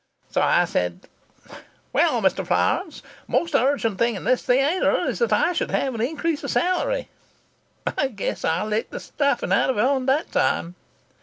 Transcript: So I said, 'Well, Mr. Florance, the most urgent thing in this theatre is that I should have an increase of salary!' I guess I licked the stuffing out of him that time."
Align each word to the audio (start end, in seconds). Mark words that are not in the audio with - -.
So 0.31 0.41
I 0.41 0.65
said, 0.65 1.07
'Well, 1.93 2.23
Mr. 2.23 2.43
Florance, 2.43 3.01
the 3.01 3.07
most 3.27 3.53
urgent 3.53 3.99
thing 3.99 4.15
in 4.15 4.23
this 4.23 4.41
theatre 4.41 4.99
is 5.05 5.19
that 5.19 5.31
I 5.31 5.53
should 5.53 5.69
have 5.69 5.93
an 5.93 6.01
increase 6.01 6.43
of 6.43 6.49
salary!' 6.49 7.07
I 7.85 8.07
guess 8.07 8.43
I 8.43 8.63
licked 8.63 8.89
the 8.89 8.99
stuffing 8.99 9.51
out 9.53 9.69
of 9.69 9.77
him 9.77 10.07
that 10.07 10.31
time." 10.31 10.73